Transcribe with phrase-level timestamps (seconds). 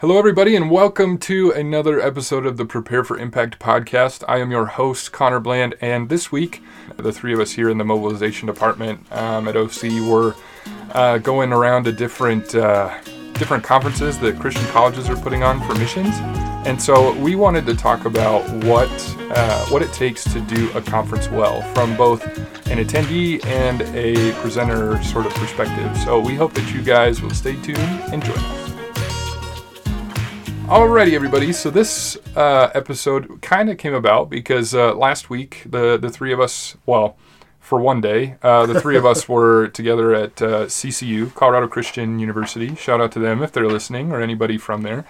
[0.00, 4.22] Hello, everybody, and welcome to another episode of the Prepare for Impact podcast.
[4.28, 6.62] I am your host, Connor Bland, and this week,
[6.96, 10.36] the three of us here in the mobilization department um, at OC were
[10.92, 12.96] uh, going around to different uh,
[13.32, 16.14] different conferences that Christian colleges are putting on for missions,
[16.64, 18.88] and so we wanted to talk about what
[19.32, 22.24] uh, what it takes to do a conference well, from both
[22.68, 25.96] an attendee and a presenter sort of perspective.
[26.04, 28.67] So we hope that you guys will stay tuned and join us.
[30.68, 31.54] Alrighty, everybody.
[31.54, 36.30] So this uh, episode kind of came about because uh, last week the the three
[36.30, 37.16] of us, well,
[37.58, 42.18] for one day, uh, the three of us were together at uh, CCU, Colorado Christian
[42.18, 42.74] University.
[42.74, 45.06] Shout out to them if they're listening or anybody from there.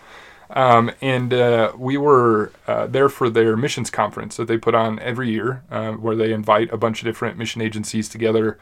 [0.51, 5.01] Um, and uh, we were uh, there for their missions conference that they put on
[5.01, 5.65] every year,
[5.99, 8.59] where they invite a bunch of different mission agencies together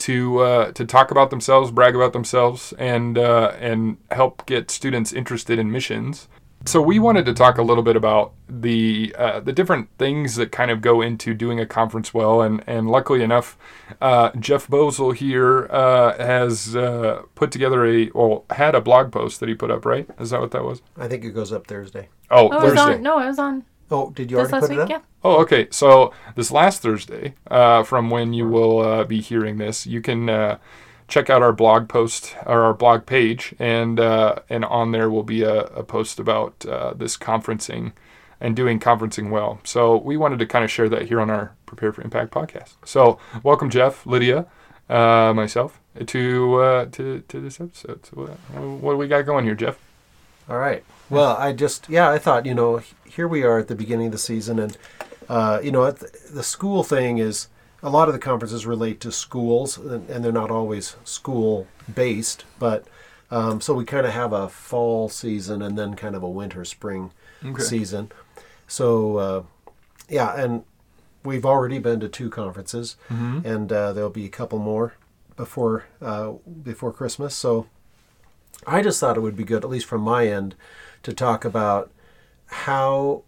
[0.00, 5.12] to uh, to talk about themselves, brag about themselves, and uh, and help get students
[5.12, 6.26] interested in missions.
[6.66, 10.52] So we wanted to talk a little bit about the uh, the different things that
[10.52, 13.56] kind of go into doing a conference well, and and luckily enough,
[14.02, 19.40] uh, Jeff Bosel here uh, has uh, put together a well had a blog post
[19.40, 19.86] that he put up.
[19.86, 20.06] Right?
[20.20, 20.82] Is that what that was?
[20.98, 22.10] I think it goes up Thursday.
[22.30, 22.94] Oh, Oh, it was Thursday.
[22.96, 23.02] on.
[23.02, 24.78] No, it was on Oh, did you this already last put week.
[24.78, 24.88] it up?
[24.90, 24.98] Yeah.
[25.24, 25.66] Oh, okay.
[25.70, 30.28] So this last Thursday, uh, from when you will uh, be hearing this, you can
[30.28, 30.58] uh,
[31.10, 35.24] check out our blog post or our blog page, and uh, and on there will
[35.24, 37.92] be a, a post about uh, this conferencing
[38.40, 39.60] and doing conferencing well.
[39.64, 42.76] So we wanted to kind of share that here on our Prepare for Impact podcast.
[42.84, 44.46] So welcome, Jeff, Lydia,
[44.88, 48.06] uh, myself, to uh, to to this episode.
[48.06, 49.78] So uh, what do we got going here, Jeff?
[50.48, 50.84] All right.
[51.10, 54.12] Well, I just yeah, I thought you know here we are at the beginning of
[54.12, 54.78] the season, and
[55.28, 57.48] uh, you know the, the school thing is
[57.82, 62.44] a lot of the conferences relate to schools, and, and they're not always school based,
[62.58, 62.86] but
[63.30, 66.64] um, so we kind of have a fall season and then kind of a winter
[66.64, 67.12] spring
[67.44, 67.62] Okay.
[67.62, 68.10] season.
[68.68, 69.42] So uh,
[70.08, 70.64] yeah, and
[71.24, 73.46] we've already been to two conferences, Mm-hmm.
[73.46, 74.94] and uh, there'll be a couple more
[75.36, 77.34] before uh, before Christmas.
[77.34, 77.66] So
[78.66, 80.54] I just thought it would be good, at least from my end,
[81.02, 81.90] to talk about
[82.46, 83.22] how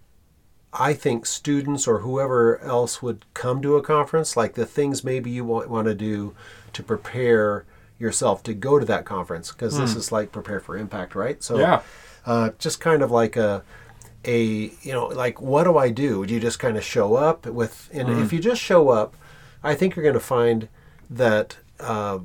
[0.72, 5.30] I think students or whoever else would come to a conference, like the things maybe
[5.30, 6.34] you want, want to do
[6.72, 7.64] to prepare
[7.98, 11.42] yourself to go to that conference, because this is like prepare for impact, right?
[11.42, 11.82] So Yeah.
[12.24, 13.62] uh, just kind of like a
[14.24, 16.24] a you know like what do I do?
[16.24, 17.90] Do you just kind of show up with?
[17.92, 19.14] And if you just show up,
[19.62, 20.68] I think you're going to find
[21.10, 22.20] that uh,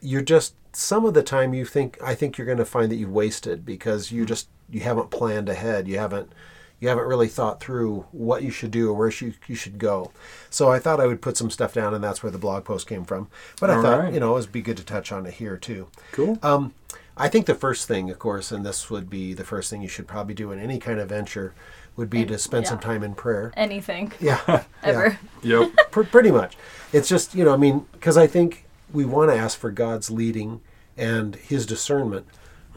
[0.00, 2.96] you're just some of the time you think I think you're going to find that
[2.96, 5.86] you've wasted because you just you haven't planned ahead.
[5.88, 6.32] You haven't
[6.80, 10.12] you haven't really thought through what you should do or where you, you should go.
[10.50, 12.86] So I thought I would put some stuff down, and that's where the blog post
[12.86, 13.28] came from.
[13.60, 14.12] But I All thought right.
[14.14, 15.88] you know it would be good to touch on it here too.
[16.12, 16.38] Cool.
[16.42, 16.74] Um,
[17.16, 19.88] I think the first thing, of course, and this would be the first thing you
[19.88, 21.54] should probably do in any kind of venture,
[21.96, 23.54] would be to spend some time in prayer.
[23.56, 24.12] Anything.
[24.20, 24.64] Yeah, yeah.
[24.82, 25.18] Ever.
[25.42, 25.70] Yep.
[25.90, 26.56] Pr- pretty much.
[26.92, 30.10] It's just you know, I mean, because I think we want to ask for God's
[30.10, 30.60] leading
[30.96, 32.26] and His discernment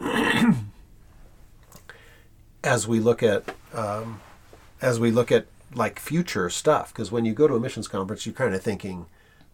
[2.62, 4.20] as we look at um,
[4.80, 6.92] as we look at like future stuff.
[6.92, 9.06] Because when you go to a missions conference, you're kind of thinking,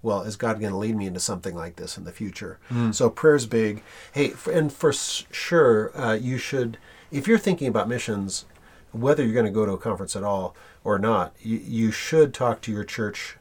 [0.02, 2.58] well, is God going to lead me into something like this in the future?
[2.92, 3.82] So prayer's big.
[4.12, 6.78] Hey, f- and for s- sure, uh, you should
[7.10, 8.44] if you're thinking about missions,
[8.92, 12.32] whether you're going to go to a conference at all or not, you, you should
[12.34, 13.36] talk to your church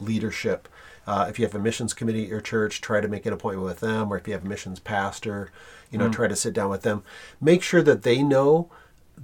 [0.00, 0.68] leadership.
[1.06, 3.64] Uh, if you have a missions committee at your church, try to make an appointment
[3.66, 5.50] with them, or if you have a missions pastor,
[5.90, 7.02] you know, try to sit down with them.
[7.40, 8.68] Make sure that they know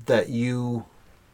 [0.06, 0.84] that you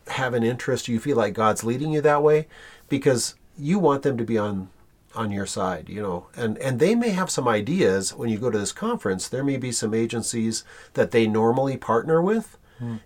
[0.09, 2.47] have an interest, you feel like God's leading you that way,
[2.89, 4.69] because you want them to be on
[5.15, 6.27] on your side, you know.
[6.37, 9.29] And and they may have some ideas when you go to this conference.
[9.29, 12.57] There may be some agencies that they normally partner with,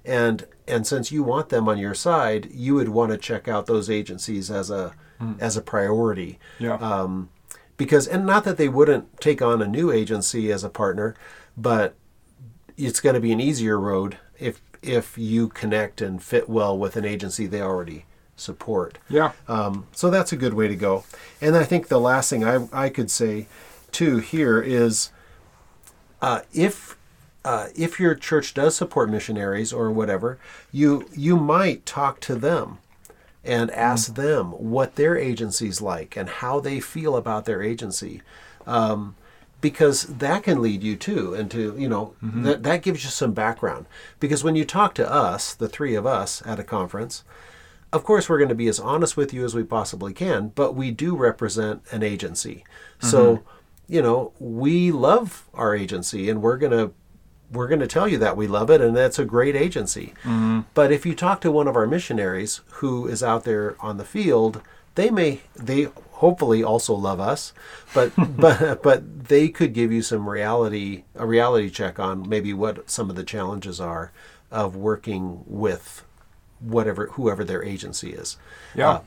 [0.04, 3.66] and and since you want them on your side, you would want to check out
[3.66, 4.94] those agencies as a
[5.40, 6.74] as a priority Yeah.
[6.76, 7.30] um,
[7.78, 11.14] because and not that they wouldn't take on a new agency as a partner,
[11.56, 11.94] but
[12.76, 16.96] it's going to be an easier road if if you connect and fit well with
[16.96, 18.04] an agency they already
[18.36, 18.98] support.
[19.08, 19.32] yeah.
[19.48, 21.04] Um, so that's a good way to go.
[21.40, 23.46] And I think the last thing I, I could say
[23.92, 25.10] too here is
[26.20, 26.96] uh, if
[27.44, 30.38] uh, if your church does support missionaries or whatever,
[30.72, 32.78] you you might talk to them
[33.44, 38.22] and ask them what their agency's like and how they feel about their agency.
[38.66, 39.16] Um,
[39.64, 42.42] because that can lead you too to you know mm-hmm.
[42.42, 43.86] that, that gives you some background.
[44.20, 47.24] Because when you talk to us the three of us at a conference
[47.90, 50.74] of course we're going to be as honest with you as we possibly can but
[50.74, 52.62] we do represent an agency.
[52.98, 53.06] Mm-hmm.
[53.06, 53.42] So
[53.88, 56.92] you know we love our agency and we're going to
[57.50, 60.12] we're going to tell you that we love it and that's a great agency.
[60.24, 60.60] Mm-hmm.
[60.74, 64.04] But if you talk to one of our missionaries who is out there on the
[64.04, 64.60] field,
[64.94, 65.88] they may they
[66.18, 67.52] hopefully also love us,
[67.94, 72.88] but but but they could give you some reality a reality check on maybe what
[72.90, 74.12] some of the challenges are
[74.50, 76.04] of working with
[76.60, 78.36] whatever whoever their agency is.
[78.74, 78.90] Yeah.
[78.90, 79.00] Uh,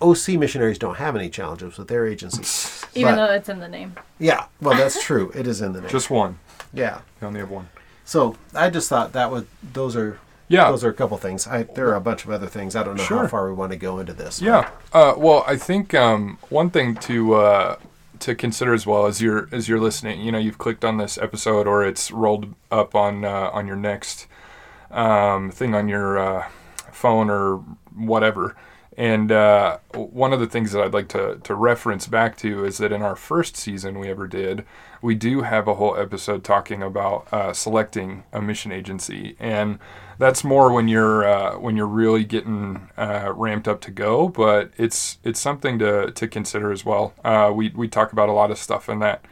[0.00, 2.84] OC missionaries don't have any challenges with their agencies.
[2.94, 3.96] Even But- though it's in the name.
[4.20, 5.32] yeah, well, that's true.
[5.34, 5.90] It is in the name.
[5.90, 6.38] Just one.
[6.72, 7.00] yeah.
[7.20, 7.68] You only have one.
[8.04, 10.70] So I just thought that was those are Yeah.
[10.70, 11.46] those are a couple things.
[11.46, 12.74] I, there are a bunch of other things.
[12.74, 14.40] I don't know how far we want to go into this.
[14.40, 14.70] Yeah.
[14.92, 17.76] Uh, well, I think um, one thing to uh,
[18.20, 21.18] to consider as well as you're as you're listening, you know, you've clicked on this
[21.18, 24.26] episode or it's rolled up on uh, on your next
[24.90, 26.48] um, thing on your uh,
[26.92, 27.58] phone or
[27.94, 28.56] whatever.
[28.98, 32.78] And uh, one of the things that I'd like to, to reference back to is
[32.78, 34.64] that in our first season we ever did,
[35.00, 39.78] we do have a whole episode talking about uh, selecting a mission agency, and
[40.18, 44.28] that's more when you're uh, when you're really getting uh, ramped up to go.
[44.28, 47.14] But it's it's something to, to consider as well.
[47.24, 49.24] Uh, we we talk about a lot of stuff in that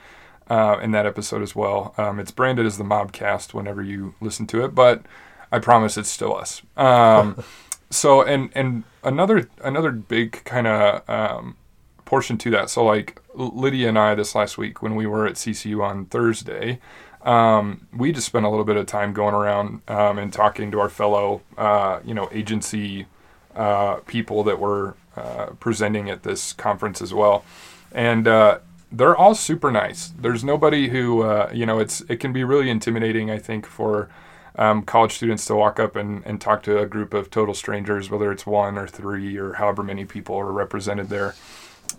[0.48, 1.92] uh, in that episode as well.
[1.98, 5.02] Um, it's branded as the Mobcast whenever you listen to it, but
[5.50, 6.62] I promise it's still us.
[6.76, 7.42] Um,
[7.90, 11.56] so and and another another big kind of um,
[12.04, 12.70] portion to that.
[12.70, 16.80] So like Lydia and I this last week when we were at CCU on Thursday,
[17.22, 20.80] um, we just spent a little bit of time going around um, and talking to
[20.80, 23.06] our fellow uh, you know agency
[23.54, 27.44] uh, people that were uh, presenting at this conference as well,
[27.92, 28.26] and.
[28.26, 28.58] Uh,
[28.92, 30.12] they're all super nice.
[30.16, 33.32] There's nobody who, uh, you know, it's it can be really intimidating.
[33.32, 34.08] I think for
[34.56, 38.10] um, college students to walk up and, and talk to a group of total strangers,
[38.10, 41.34] whether it's one or three or however many people are represented there.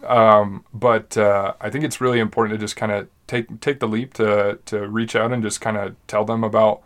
[0.04, 3.88] Um, but uh, I think it's really important to just kind of take take the
[3.88, 6.82] leap to to reach out and just kind of tell them about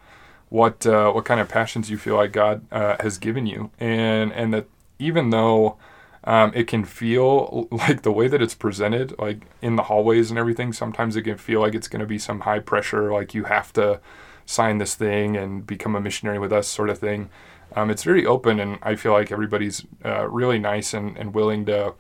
[0.50, 4.32] what uh, what kind of passions you feel like God uh, has given you, and
[4.34, 4.68] and that
[5.00, 5.78] even though
[6.24, 10.38] um, it can feel like the way that it's presented, like in the hallways and
[10.38, 10.74] everything.
[10.74, 13.74] Sometimes it can feel like it's going to be some high pressure, like you have
[13.74, 14.00] to
[14.46, 17.30] sign this thing and become a missionary with us, sort of thing.
[17.76, 21.66] Um, it's very open, and I feel like everybody's uh, really nice and, and willing
[21.66, 21.94] to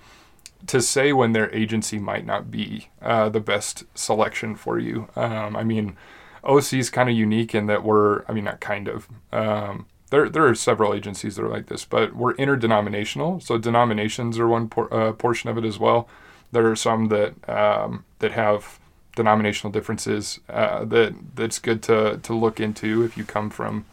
[0.67, 5.07] to say when their agency might not be uh, the best selection for you.
[5.15, 5.97] Um, I mean,
[6.43, 9.07] OC is kind of unique in that we're, I mean, not kind of.
[9.31, 13.39] Um, there, there are several agencies that are like this, but we're interdenominational.
[13.39, 16.07] So denominations are one por- uh, portion of it as well.
[16.51, 18.79] There are some that um, that have
[19.15, 23.85] denominational differences uh, that that's good to, to look into if you come from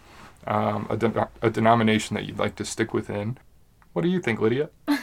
[0.47, 3.39] um, a, de- a denomination that you'd like to stick within.
[3.93, 4.71] What do you think, Lydia?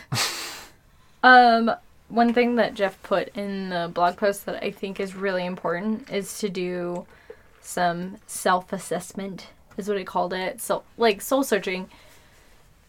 [1.25, 1.71] Um,
[2.07, 6.07] one thing that Jeff put in the blog post that I think is really important
[6.11, 7.07] is to do
[7.61, 10.61] some self-assessment is what he called it.
[10.61, 11.89] So like soul searching.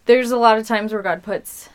[0.05, 1.71] There's a lot of times where God puts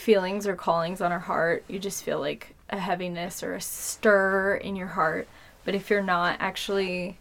[0.00, 1.64] feelings or callings on our heart.
[1.68, 5.28] You just feel like a heaviness or a stir in your heart.
[5.64, 7.18] But if you're not actually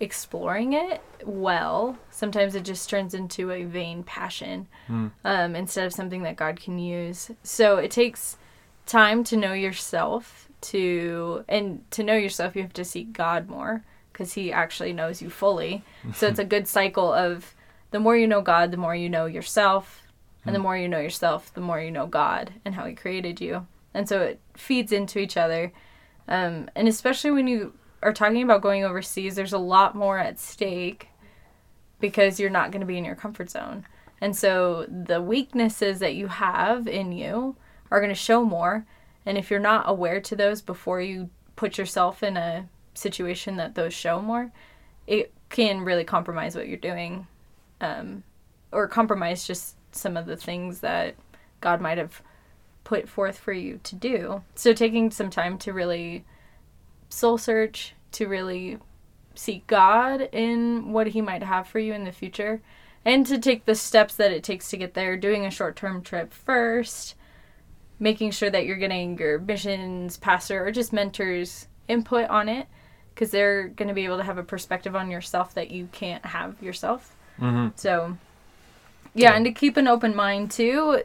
[0.00, 4.68] exploring it well, sometimes it just turns into a vain passion
[5.24, 7.30] um, instead of something that God can use.
[7.42, 8.36] So it takes
[8.86, 13.84] time to know yourself to and to know yourself you have to seek God more
[14.12, 15.82] because he actually knows you fully.
[16.14, 17.54] So it's a good cycle of
[17.90, 20.07] the more you know God, the more you know yourself,
[20.48, 23.40] and the more you know yourself, the more you know God and how he created
[23.40, 23.66] you.
[23.94, 25.72] And so it feeds into each other.
[26.26, 30.38] Um, and especially when you are talking about going overseas, there's a lot more at
[30.38, 31.08] stake
[32.00, 33.86] because you're not going to be in your comfort zone.
[34.20, 37.56] And so the weaknesses that you have in you
[37.90, 38.86] are going to show more.
[39.26, 43.74] And if you're not aware to those before you put yourself in a situation that
[43.74, 44.52] those show more,
[45.06, 47.26] it can really compromise what you're doing
[47.80, 48.22] um,
[48.72, 51.14] or compromise just some of the things that
[51.60, 52.22] God might have
[52.84, 54.42] put forth for you to do.
[54.54, 56.24] So taking some time to really
[57.08, 58.78] soul search, to really
[59.34, 62.60] seek God in what He might have for you in the future,
[63.04, 66.02] and to take the steps that it takes to get there, doing a short term
[66.02, 67.14] trip first,
[67.98, 72.66] making sure that you're getting your missions pastor or just mentors input on it
[73.14, 76.24] because they're going to be able to have a perspective on yourself that you can't
[76.24, 77.16] have yourself.
[77.40, 77.68] Mm-hmm.
[77.74, 78.16] So,
[79.18, 81.02] yeah, and to keep an open mind too.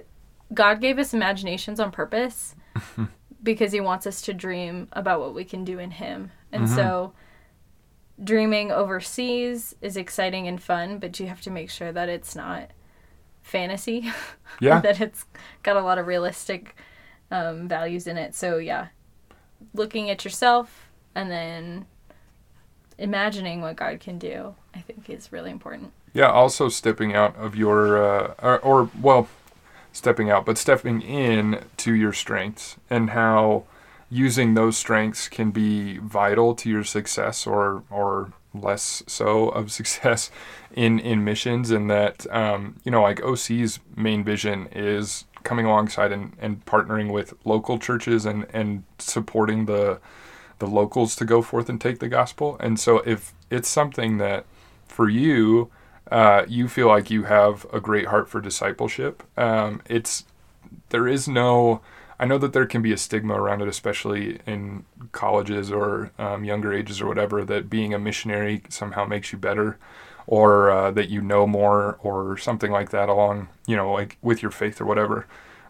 [0.53, 2.55] God gave us imaginations on purpose
[3.43, 6.31] because He wants us to dream about what we can do in Him.
[6.51, 7.13] And so,
[8.23, 12.69] dreaming overseas is exciting and fun, but you have to make sure that it's not
[13.41, 14.11] fantasy,
[14.59, 14.79] Yeah.
[14.81, 15.25] that it's
[15.63, 16.75] got a lot of realistic
[17.31, 18.35] um, values in it.
[18.35, 18.87] So, yeah,
[19.73, 21.87] looking at yourself and then
[22.99, 25.91] imagining what God can do, I think is really important.
[26.13, 29.27] Yeah, also stepping out of your, uh, or, or, well,
[29.91, 33.63] stepping out, but stepping in to your strengths and how
[34.09, 40.29] using those strengths can be vital to your success or, or less so of success
[40.71, 41.71] in, in missions.
[41.71, 47.11] And that, um, you know, like OC's main vision is coming alongside and, and partnering
[47.11, 49.99] with local churches and, and supporting the,
[50.59, 52.55] the locals to go forth and take the gospel.
[52.59, 54.45] And so if it's something that
[54.87, 55.69] for you,
[56.11, 59.23] uh, you feel like you have a great heart for discipleship.
[59.37, 60.25] Um, it's
[60.89, 61.81] there is no.
[62.19, 66.43] I know that there can be a stigma around it, especially in colleges or um,
[66.43, 69.77] younger ages or whatever, that being a missionary somehow makes you better,
[70.27, 74.41] or uh, that you know more, or something like that along, you know, like with
[74.41, 75.25] your faith or whatever.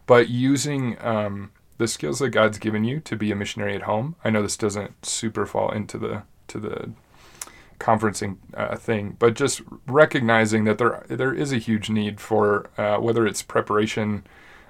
[0.05, 4.15] But using um, the skills that God's given you to be a missionary at home,
[4.23, 6.91] I know this doesn't super fall into the to the
[7.83, 12.97] conferencing uh, thing, but just recognizing that there there is a huge need for uh,
[12.97, 14.25] whether it's preparation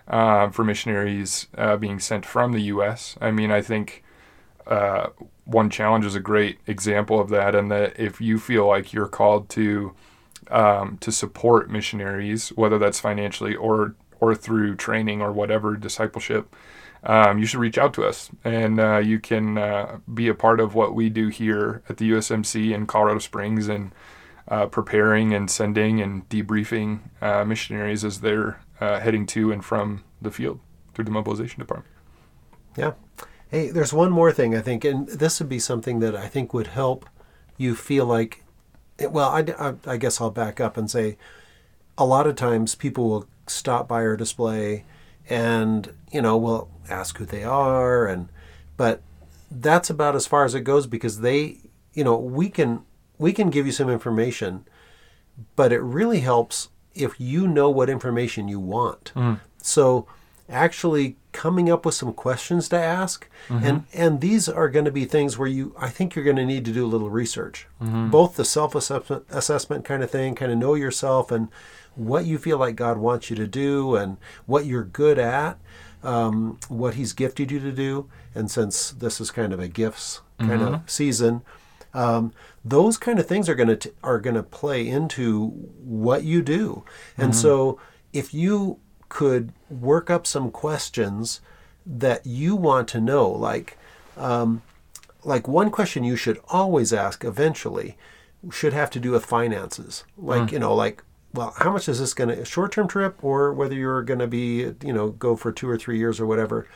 [0.07, 3.15] uh, for missionaries uh, being sent from the U.S.
[3.21, 4.03] I mean, I think
[4.65, 5.09] uh,
[5.45, 9.07] one challenge is a great example of that, and that if you feel like you're
[9.07, 9.93] called to
[10.49, 16.55] um, to support missionaries, whether that's financially or or through training or whatever discipleship,
[17.05, 20.59] um, you should reach out to us and uh, you can uh, be a part
[20.59, 23.91] of what we do here at the USMC in Colorado Springs and
[24.47, 30.03] uh, preparing and sending and debriefing uh, missionaries as they're uh, heading to and from
[30.21, 30.59] the field
[30.93, 31.93] through the mobilization department.
[32.77, 32.93] Yeah.
[33.49, 36.53] Hey, there's one more thing I think, and this would be something that I think
[36.53, 37.07] would help
[37.57, 38.43] you feel like,
[38.99, 41.17] well, I, I, I guess I'll back up and say
[41.97, 44.85] a lot of times people will stop by our display
[45.29, 48.27] and, you know, we'll ask who they are and
[48.75, 49.01] but
[49.49, 51.57] that's about as far as it goes because they
[51.93, 52.81] you know we can
[53.17, 54.65] we can give you some information
[55.55, 59.39] but it really helps if you know what information you want Mm.
[59.61, 60.05] so
[60.53, 63.27] actually coming up with some questions to ask.
[63.49, 66.45] And and these are going to be things where you i think you're going to
[66.45, 67.67] need to do a little research.
[68.11, 71.49] Both the self assessment assessment kind of thing kind of know yourself and
[71.95, 75.59] what you feel like god wants you to do and what you're good at
[76.03, 78.09] um, what he's gifted you to do.
[78.35, 81.41] And since this is kind of a gifts kind of season
[81.93, 82.33] um,
[82.65, 85.47] those kind of things are going to are going to play into
[85.83, 86.83] what you do.
[87.17, 87.79] And so
[88.11, 88.79] if you
[89.13, 91.39] could work up some questions
[91.85, 93.77] that you want to know like
[94.17, 94.63] um,
[95.23, 97.95] like one question you should always ask eventually
[98.51, 100.03] should have to do with finances.
[100.17, 103.75] Like you know like well how much is this going to short-term trip or whether
[103.75, 106.67] you're going to be you know go for two or three years or whatever.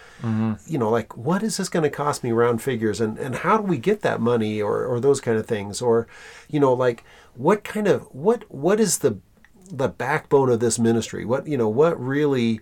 [0.67, 3.57] You know like what is this going to cost me round figures and and how
[3.57, 5.81] do we get that money or or those kind of things?
[5.81, 6.07] Or
[6.47, 7.03] you know like
[7.33, 9.17] what kind of what what is the
[9.71, 11.25] the backbone of this ministry?
[11.25, 12.61] What you know what really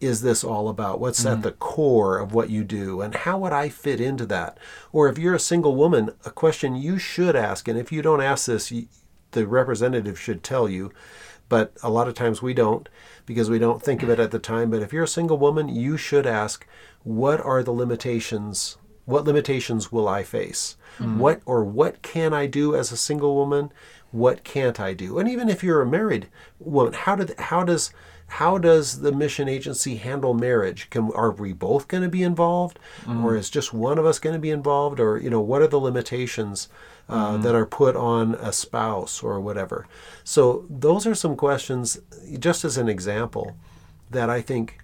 [0.00, 1.00] is this all about?
[1.00, 1.42] What's at mm-hmm.
[1.42, 3.00] the core of what you do?
[3.00, 4.58] And how would i fit into that?
[4.92, 8.20] Or if you're a single woman a question you should ask and if you don't
[8.20, 8.88] ask this you,
[9.30, 10.92] the representative should tell you.
[11.48, 12.88] But a lot of times we don't
[13.24, 14.70] because we don't think of it at the time.
[14.70, 16.66] But if you're a single woman you should ask
[17.02, 20.76] what are the limitations what limitations will i face?
[20.98, 21.20] Mm-hmm.
[21.20, 23.72] What or what can i do as a single woman
[24.12, 25.18] what can't i do?
[25.18, 27.92] And even if you're a married woman how did how does
[28.28, 30.90] how does the mission agency handle marriage?
[30.90, 32.78] Can are we both going to be involved?
[33.24, 34.98] Or is just one of us going to be involved?
[34.98, 36.68] Or you know what are the limitations
[37.08, 39.86] uh, that are put on a spouse or whatever?
[40.24, 42.00] So those are some questions
[42.38, 43.56] just as an example
[44.10, 44.78] that i think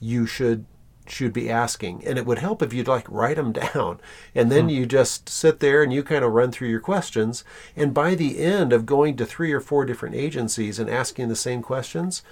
[0.00, 0.64] you should
[1.10, 4.00] should be asking and it would help if you'd like write them down.
[4.34, 7.44] And then you just sit there and you kind of run through your questions
[7.76, 11.36] and by the end of going to three or four different agencies and asking the
[11.36, 12.22] same questions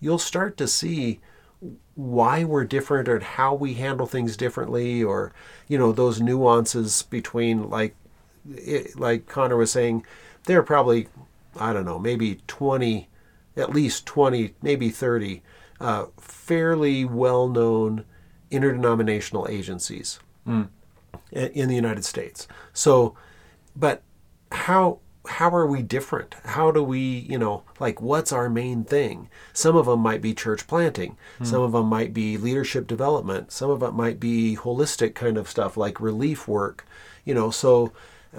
[0.00, 1.20] you'll start to see
[1.94, 5.32] why we're different or how we handle things differently or
[5.68, 7.94] you know those nuances between like
[8.54, 10.04] it, like Connor was saying
[10.44, 11.08] there are probably
[11.58, 13.08] I don't know maybe 20
[13.56, 15.42] at least 20 maybe 30
[15.80, 18.04] uh, fairly well-known
[18.50, 20.64] interdenominational agencies hmm.
[21.34, 22.46] i- in the United States.
[22.72, 23.16] So
[23.74, 24.02] but
[24.52, 24.98] how
[25.28, 26.34] how are we different?
[26.44, 29.28] How do we you know like what's our main thing?
[29.52, 31.16] Some of them might be church planting.
[31.38, 31.44] Hmm.
[31.44, 33.52] Some of them might be leadership development.
[33.52, 36.86] Some of it might be holistic kind of stuff like relief work
[37.26, 37.92] you know so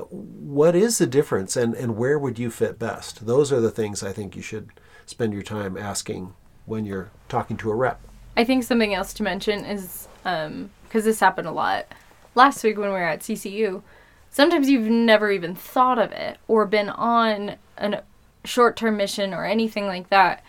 [0.09, 3.25] what is the difference and and where would you fit best?
[3.27, 4.69] Those are the things i think you should
[5.05, 6.33] spend your time asking
[6.65, 7.99] when you're talking to a rep
[8.37, 11.87] I think something else to mention is um, because this happened a lot
[12.35, 13.81] last week when we were at CCU.
[14.29, 18.03] sometimes you've never even thought of it or been on a
[18.45, 20.43] short-term mission or anything like that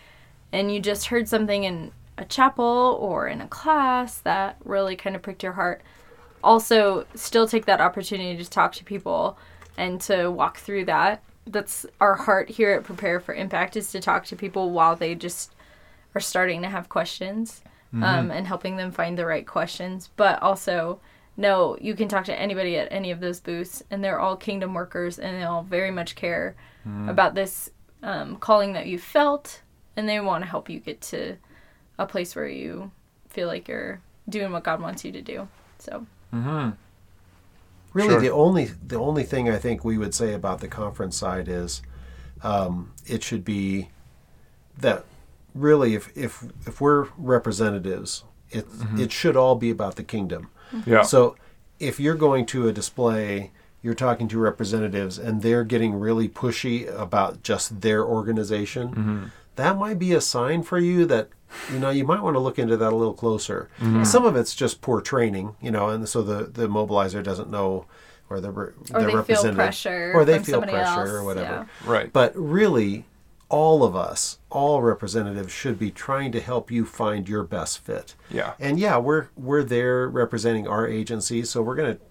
[0.51, 5.15] and you just heard something in a chapel or in a class that really kind
[5.15, 5.81] of pricked your heart.
[6.43, 9.35] Also still take that opportunity to talk to people
[9.77, 11.23] and to walk through that.
[11.47, 15.15] That's our heart here at prepare for impact is to talk to people while they
[15.15, 15.55] just
[16.13, 20.99] are starting to have questions um, and helping them find the right questions but also
[21.37, 24.73] no you can talk to anybody at any of those booths and they're all kingdom
[24.73, 26.55] workers and they all very much care
[27.07, 27.69] about this
[28.03, 29.61] um, calling that you felt
[29.95, 31.35] and they want to help you get to
[31.97, 32.91] a place where you
[33.29, 35.47] feel like you're doing what god wants you to do
[35.79, 36.69] so Mm-hmm.
[37.93, 38.21] Really, Sure.
[38.21, 41.81] the only the only thing I think we would say about the conference side is
[42.43, 43.89] um, it should be
[44.77, 45.05] that
[45.53, 48.99] really, if if if we're representatives, it mm-hmm.
[48.99, 50.49] it should all be about the kingdom.
[50.71, 50.89] Mm-hmm.
[50.89, 51.01] Yeah.
[51.03, 51.35] So
[51.79, 53.51] if you're going to a display,
[53.81, 58.89] you're talking to representatives, and they're getting really pushy about just their organization.
[58.89, 59.23] Mm-hmm.
[59.55, 61.29] That might be a sign for you that
[61.71, 63.69] you know you might want to look into that a little closer.
[64.03, 67.85] Some of it's just poor training, you know, and so the the mobilizer doesn't know
[68.29, 70.99] or the re- or the they feel representative pressure or they from feel somebody pressure
[70.99, 71.67] else or whatever.
[71.67, 71.91] yeah.
[71.91, 72.13] right.
[72.13, 73.05] But really,
[73.49, 78.15] all of us, all representatives, should be trying to help you find your best fit.
[78.29, 78.53] Yeah.
[78.59, 82.01] And yeah, we're we're there representing our agency, so we're going to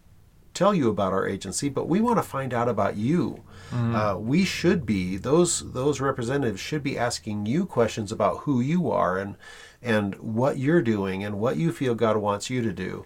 [0.54, 3.44] tell you about our agency, but we want to find out about you.
[3.70, 8.90] Uh, we should be those those representatives should be asking you questions about who you
[8.90, 9.36] are and
[9.82, 13.04] and what you're doing and what you feel God wants you to do,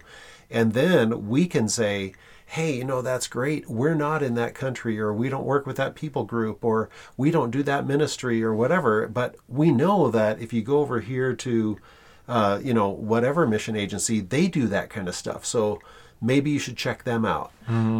[0.49, 2.13] and then we can say.
[2.53, 3.69] Hey, you know, that's great.
[3.69, 7.31] We're not in that country, or we don't work with that people group, or we
[7.31, 9.07] don't do that ministry, or whatever.
[9.07, 11.79] But we know that if you go over here to
[12.27, 15.45] uh, you know, whatever mission agency, they do that kind of stuff.
[15.45, 15.81] So
[16.21, 17.51] maybe you should check them out.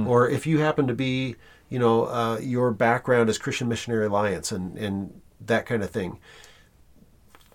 [0.08, 1.36] Or if you happen to be,
[1.70, 6.20] you know, uh, your background is Christian Missionary Alliance and, and that kind of thing.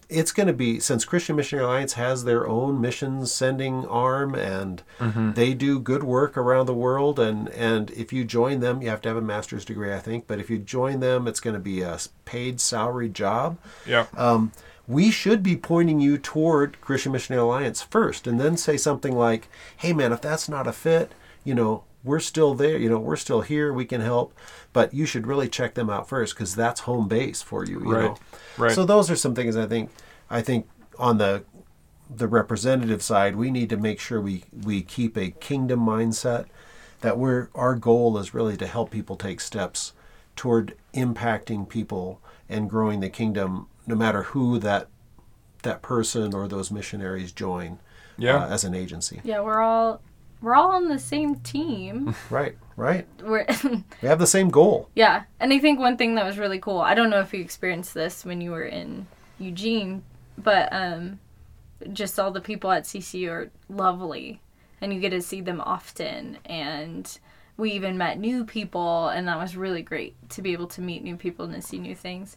[0.08, 4.82] It's going to be, since Christian Missionary Alliance has their own missions sending arm and
[5.34, 7.18] they do good work around the world.
[7.18, 10.26] And, and if you join them, you have to have a master's degree, I think.
[10.26, 14.06] But if you join them, it's going to be a paid salary job Yeah.
[14.16, 14.52] um,
[14.86, 19.48] we should be pointing you toward Christian Missionary Alliance first, and then say something like,
[19.76, 21.12] "Hey, man, if that's not a fit,
[21.44, 22.78] you know, we're still there.
[22.78, 23.72] You know, we're still here.
[23.72, 24.32] We can help,
[24.72, 27.80] but you should really check them out first because that's home base for you.
[27.80, 28.04] You Right.
[28.04, 28.16] know,
[28.56, 28.72] Right.
[28.74, 29.90] so those are some things I think.
[30.30, 31.44] I think on the
[32.14, 36.46] the representative side, we need to make sure we we keep a kingdom mindset.
[37.00, 39.92] That we're our goal is really to help people take steps
[40.36, 44.88] toward impacting people and growing the kingdom, no matter who that
[45.62, 47.78] that person or those missionaries join
[48.16, 48.44] Yeah.
[48.44, 49.20] uh, as an agency.
[49.24, 50.00] yeah we're all
[50.40, 53.06] we're all on the same team Right, right.
[53.22, 53.46] we're
[54.02, 54.88] We have the same goal.
[54.94, 56.78] Yeah, and I think one thing that was really cool.
[56.80, 59.06] I don't know if you experienced this when you were in
[59.38, 60.02] Eugene,
[60.36, 61.18] but um,
[61.92, 64.40] just all the people at CC are lovely,
[64.80, 66.38] and you get to see them often.
[66.44, 67.18] And
[67.56, 71.02] we even met new people, and that was really great to be able to meet
[71.02, 72.36] new people and to see new things.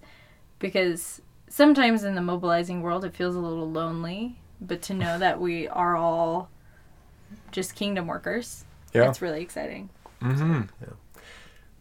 [0.60, 5.40] Because sometimes in the mobilizing world, it feels a little lonely, but to know that
[5.40, 6.50] we are all
[7.52, 9.10] just kingdom workers, Yeah.
[9.10, 9.90] it's really exciting.
[10.22, 10.62] Mm-hmm.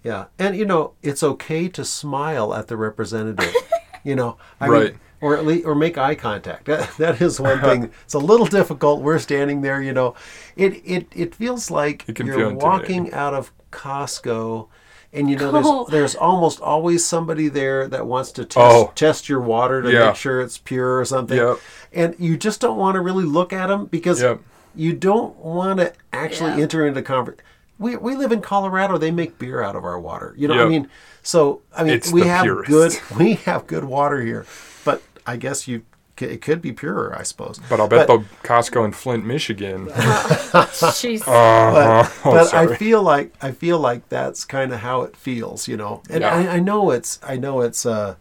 [0.02, 3.54] Yeah, and you know it's okay to smile at the representative.
[4.04, 4.84] you know, I Right.
[4.92, 6.64] mean, or at least or make eye contact.
[6.64, 7.90] That, that is one thing.
[8.04, 9.02] It's a little difficult.
[9.02, 9.82] We're standing there.
[9.82, 10.14] You know,
[10.56, 14.68] it it it feels like It you're feel walking out of Costco.
[15.12, 15.84] And you know, Oh.
[15.84, 18.92] there's there's almost always somebody there that wants to test Oh.
[18.94, 20.06] test your water to Yeah.
[20.06, 21.36] make sure it's pure or something.
[21.36, 21.58] Yep.
[21.92, 24.40] And you just don't want to really look at them because Yep.
[24.74, 26.62] You don't want to actually Yeah.
[26.62, 27.44] enter into conversation.
[27.78, 28.98] We, we live in Colorado.
[28.98, 30.34] They make beer out of our water.
[30.36, 30.88] You know what I mean?
[31.22, 32.68] So I mean, It's we have purest.
[32.68, 34.46] good we have good water here,
[34.84, 35.82] but I guess you
[36.18, 37.58] it could be purer, I suppose.
[37.70, 39.86] But I'll bet the Costco in Flint, Michigan.
[39.88, 41.22] Jeez.
[41.26, 42.10] Uh-huh.
[42.24, 45.76] Oh, but I feel like I feel like that's kind of how it feels, you
[45.78, 46.02] know.
[46.10, 46.34] And Yeah.
[46.34, 48.16] I, I know it's I know it's uh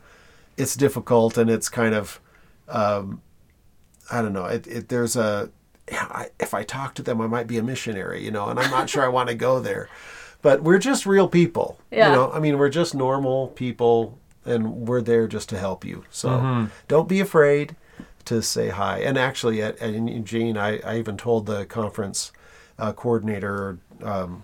[0.56, 2.22] it's difficult and it's kind of
[2.70, 3.22] um
[4.12, 4.46] I don't know.
[4.46, 5.50] It, it there's a yeah,
[5.92, 8.70] I, if I talk to them, I might be a missionary, you know, and I'm
[8.72, 9.90] not sure I want to go there.
[10.42, 12.10] But we're just real people, Yeah.
[12.10, 12.32] you know.
[12.32, 16.06] I mean, we're just normal people, and we're there just to help you.
[16.10, 16.66] So Mm-hmm.
[16.88, 17.76] don't be afraid
[18.26, 19.00] to say hi.
[19.00, 22.32] And actually, at, at in Eugene, I, I even told the conference
[22.78, 24.44] uh, coordinator, um,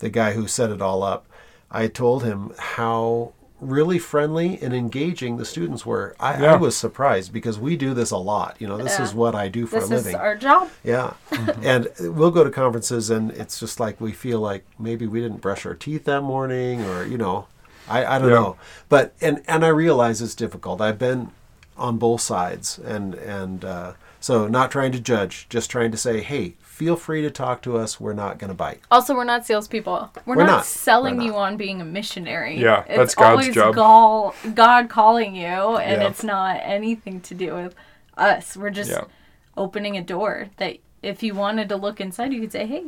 [0.00, 1.26] the guy who set it all up,
[1.70, 3.32] I told him how
[3.68, 6.14] really friendly and engaging the students were.
[6.20, 6.52] I, Yeah.
[6.54, 8.56] I was surprised because we do this a lot.
[8.58, 9.04] You know, this Yeah.
[9.04, 10.20] is what I do for This a is living.
[10.20, 10.68] our job.
[10.82, 11.14] Yeah.
[11.62, 15.40] and we'll go to conferences and it's just like we feel like maybe we didn't
[15.40, 17.46] brush our teeth that morning or, you know,
[17.88, 18.34] I, I don't Yeah.
[18.36, 18.56] know.
[18.88, 20.80] But, and, and I realize it's difficult.
[20.80, 21.30] I've been
[21.76, 26.22] on both sides and, and, uh, so not trying to judge, just trying to say,
[26.22, 28.00] hey, feel free to talk to us.
[28.00, 28.80] We're not going to bite.
[28.90, 30.10] Also, we're not salespeople.
[30.26, 30.64] We're, We're not, not.
[30.66, 32.58] selling We're you on being a missionary.
[32.60, 33.74] Yeah, it's that's God's always job.
[33.76, 36.08] Gall, God calling you, and Yeah.
[36.08, 37.76] it's not anything to do with
[38.16, 38.56] us.
[38.56, 39.04] We're just Yeah.
[39.56, 42.86] opening a door that if you wanted to look inside, you could say, "Hey,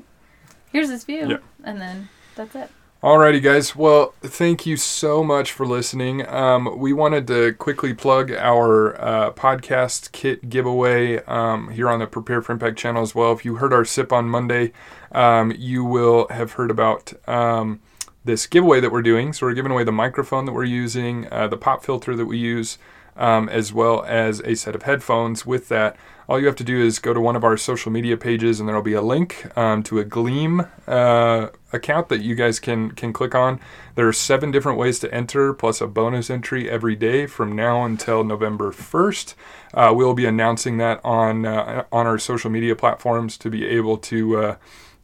[0.72, 1.36] here's this view," Yeah.
[1.62, 2.70] and then that's it.
[3.06, 3.76] Alrighty, guys.
[3.76, 6.26] Well, thank you so much for listening.
[6.26, 12.08] Um, we wanted to quickly plug our uh, podcast kit giveaway um, here on the
[12.08, 13.30] Prepare for Impact channel as well.
[13.30, 14.72] If you heard our sip on Monday,
[15.12, 17.78] um, you will have heard about um,
[18.24, 19.32] this giveaway that we're doing.
[19.32, 22.38] So we're giving away the microphone that we're using, uh, the pop filter that we
[22.38, 22.76] use,
[23.16, 25.46] um, as well as a set of headphones.
[25.46, 25.96] With that,
[26.28, 28.68] all you have to do is go to one of our social media pages, and
[28.68, 32.90] there will be a link um, to a Gleam uh, account that you guys can
[32.90, 33.60] can click on.
[33.94, 37.84] There are seven different ways to enter, plus a bonus entry every day from now
[37.84, 39.34] until November first.
[39.72, 43.96] Uh, we'll be announcing that on uh, on our social media platforms to be able
[43.98, 44.56] to uh,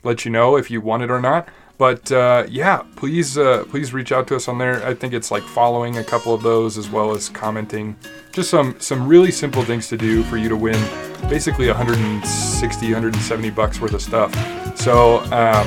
[0.02, 1.48] let you know if you want it or not.
[1.78, 4.84] But uh, yeah, please uh, please reach out to us on there.
[4.86, 7.96] I think it's like following a couple of those as well as commenting.
[8.32, 10.80] Just some some really simple things to do for you to win
[11.28, 14.32] basically 160 170 bucks worth of stuff.
[14.76, 15.66] So um,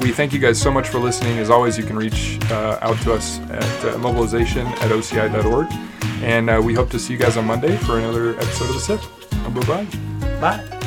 [0.00, 1.38] we thank you guys so much for listening.
[1.38, 5.68] As always, you can reach uh, out to us at uh, mobilization at oci.org.
[6.22, 8.80] And uh, we hope to see you guys on Monday for another episode of The
[8.80, 9.00] Sip.
[9.54, 10.40] Bye bye.
[10.40, 10.79] Bye.